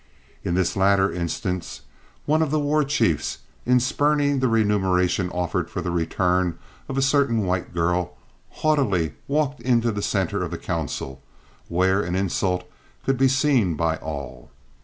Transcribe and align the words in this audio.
In 0.43 0.55
this 0.55 0.75
latter 0.75 1.11
instance, 1.13 1.81
one 2.25 2.41
of 2.41 2.49
the 2.49 2.57
war 2.57 2.83
chiefs, 2.83 3.37
in 3.67 3.79
spurning 3.79 4.39
the 4.39 4.47
remuneration 4.47 5.29
offered 5.29 5.69
for 5.69 5.79
the 5.83 5.91
return 5.91 6.57
of 6.89 6.97
a 6.97 7.03
certain 7.03 7.45
white 7.45 7.71
girl, 7.71 8.17
haughtily 8.49 9.13
walked 9.27 9.59
into 9.61 9.91
the 9.91 10.01
centre 10.01 10.41
of 10.41 10.49
the 10.49 10.57
council, 10.57 11.21
where 11.67 12.01
an 12.01 12.15
insult 12.15 12.67
could 13.05 13.19
be 13.19 13.27
seen 13.27 13.75
by 13.75 13.97
all. 13.97 14.49